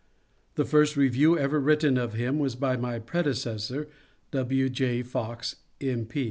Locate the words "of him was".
1.95-2.55